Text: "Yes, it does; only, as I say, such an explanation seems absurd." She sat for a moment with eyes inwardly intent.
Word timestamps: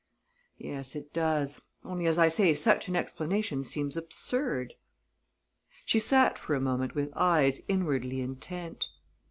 "Yes, 0.57 0.95
it 0.95 1.13
does; 1.13 1.61
only, 1.85 2.07
as 2.07 2.17
I 2.17 2.27
say, 2.27 2.55
such 2.55 2.87
an 2.87 2.95
explanation 2.95 3.63
seems 3.63 3.95
absurd." 3.95 4.73
She 5.85 5.99
sat 5.99 6.39
for 6.39 6.55
a 6.55 6.59
moment 6.59 6.95
with 6.95 7.13
eyes 7.15 7.61
inwardly 7.67 8.19
intent. 8.21 8.87